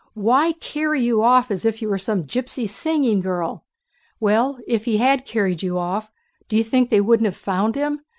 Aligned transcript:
Why 0.15 0.53
carry 0.53 1.03
you 1.03 1.21
off 1.21 1.51
as 1.51 1.63
if 1.63 1.79
you 1.79 1.87
were 1.87 1.99
some 1.99 2.23
gypsy 2.23 2.67
singing 2.67 3.19
girl?... 3.21 3.65
Well, 4.19 4.57
if 4.65 4.85
he 4.85 4.97
had 4.97 5.27
carried 5.27 5.61
you 5.61 5.77
off... 5.77 6.09
do 6.49 6.57
you 6.57 6.63
think 6.63 6.89
they 6.89 7.01
wouldn't 7.01 7.27
have 7.27 7.37
found 7.37 7.75
him? 7.75 8.01